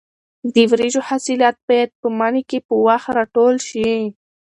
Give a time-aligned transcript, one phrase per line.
[0.55, 3.89] د وریژو حاصلات باید په مني کې په وخت راټول شي.